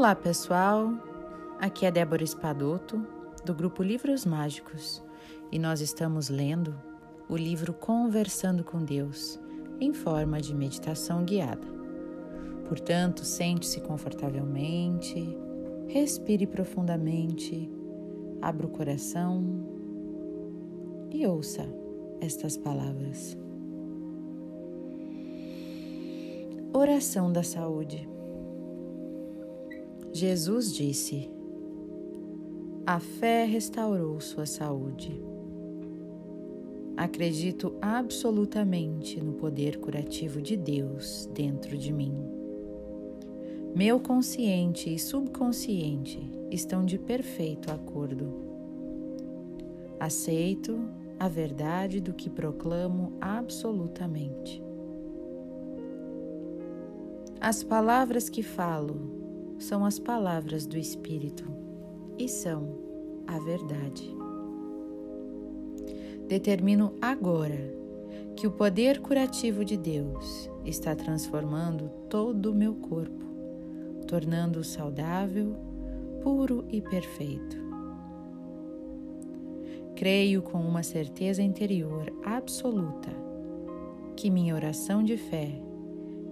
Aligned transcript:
Olá, 0.00 0.14
pessoal. 0.14 0.94
Aqui 1.60 1.84
é 1.84 1.90
Débora 1.90 2.24
Espadoto, 2.24 3.06
do 3.44 3.54
grupo 3.54 3.82
Livros 3.82 4.24
Mágicos, 4.24 5.04
e 5.52 5.58
nós 5.58 5.82
estamos 5.82 6.30
lendo 6.30 6.74
o 7.28 7.36
livro 7.36 7.74
Conversando 7.74 8.64
com 8.64 8.82
Deus, 8.82 9.38
em 9.78 9.92
forma 9.92 10.40
de 10.40 10.54
meditação 10.54 11.22
guiada. 11.22 11.68
Portanto, 12.66 13.26
sente-se 13.26 13.78
confortavelmente, 13.82 15.36
respire 15.86 16.46
profundamente, 16.46 17.70
abra 18.40 18.66
o 18.66 18.70
coração 18.70 19.44
e 21.10 21.26
ouça 21.26 21.68
estas 22.22 22.56
palavras. 22.56 23.36
Oração 26.72 27.30
da 27.30 27.42
saúde. 27.42 28.08
Jesus 30.12 30.74
disse: 30.74 31.30
A 32.84 32.98
fé 32.98 33.44
restaurou 33.44 34.20
sua 34.20 34.44
saúde. 34.44 35.22
Acredito 36.96 37.76
absolutamente 37.80 39.22
no 39.22 39.34
poder 39.34 39.78
curativo 39.78 40.42
de 40.42 40.56
Deus 40.56 41.30
dentro 41.32 41.78
de 41.78 41.92
mim. 41.92 42.12
Meu 43.74 44.00
consciente 44.00 44.92
e 44.92 44.98
subconsciente 44.98 46.20
estão 46.50 46.84
de 46.84 46.98
perfeito 46.98 47.70
acordo. 47.70 48.34
Aceito 50.00 50.80
a 51.20 51.28
verdade 51.28 52.00
do 52.00 52.12
que 52.12 52.28
proclamo 52.28 53.12
absolutamente. 53.20 54.60
As 57.40 57.62
palavras 57.62 58.28
que 58.28 58.42
falo 58.42 59.29
são 59.60 59.84
as 59.84 59.98
palavras 59.98 60.66
do 60.66 60.78
Espírito 60.78 61.44
e 62.18 62.26
são 62.28 62.78
a 63.26 63.38
verdade. 63.38 64.12
Determino 66.26 66.94
agora 67.00 67.78
que 68.34 68.46
o 68.46 68.52
poder 68.52 69.00
curativo 69.00 69.64
de 69.64 69.76
Deus 69.76 70.50
está 70.64 70.96
transformando 70.96 71.90
todo 72.08 72.50
o 72.50 72.54
meu 72.54 72.74
corpo, 72.74 73.26
tornando-o 74.06 74.64
saudável, 74.64 75.54
puro 76.22 76.64
e 76.70 76.80
perfeito. 76.80 77.58
Creio 79.94 80.40
com 80.40 80.58
uma 80.58 80.82
certeza 80.82 81.42
interior 81.42 82.10
absoluta 82.24 83.10
que 84.16 84.30
minha 84.30 84.54
oração 84.54 85.04
de 85.04 85.18
fé 85.18 85.60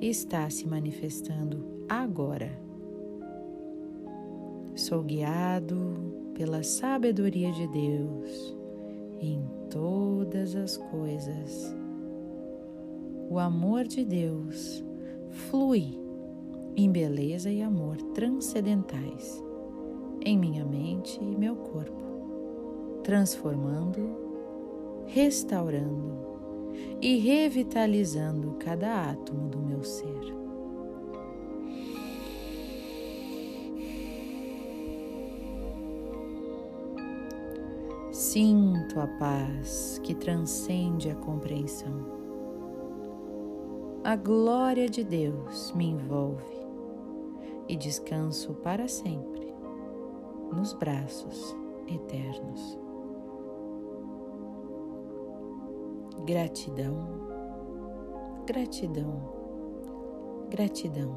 está 0.00 0.48
se 0.48 0.68
manifestando 0.68 1.84
agora 1.88 2.65
Sou 4.76 5.02
guiado 5.02 6.12
pela 6.34 6.62
sabedoria 6.62 7.50
de 7.50 7.66
Deus 7.68 8.54
em 9.18 9.42
todas 9.70 10.54
as 10.54 10.76
coisas. 10.76 11.74
O 13.30 13.38
amor 13.38 13.84
de 13.84 14.04
Deus 14.04 14.84
flui 15.30 15.98
em 16.76 16.92
beleza 16.92 17.50
e 17.50 17.62
amor 17.62 17.96
transcendentais 18.12 19.42
em 20.22 20.38
minha 20.38 20.64
mente 20.64 21.18
e 21.24 21.36
meu 21.36 21.56
corpo, 21.56 23.00
transformando, 23.02 24.14
restaurando 25.06 26.18
e 27.00 27.16
revitalizando 27.16 28.56
cada 28.58 29.10
átomo 29.10 29.48
do 29.48 29.58
meu 29.58 29.82
ser. 29.82 30.45
Sinto 38.18 38.98
a 38.98 39.06
paz 39.06 40.00
que 40.02 40.14
transcende 40.14 41.10
a 41.10 41.14
compreensão. 41.16 42.06
A 44.02 44.16
glória 44.16 44.88
de 44.88 45.04
Deus 45.04 45.70
me 45.72 45.90
envolve 45.90 46.56
e 47.68 47.76
descanso 47.76 48.54
para 48.54 48.88
sempre 48.88 49.54
nos 50.50 50.72
braços 50.72 51.54
eternos. 51.86 52.78
Gratidão, 56.24 57.06
gratidão, 58.46 59.20
gratidão 60.48 61.14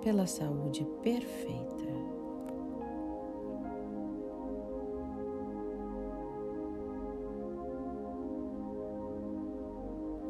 pela 0.00 0.26
saúde 0.26 0.86
perfeita. 1.02 1.87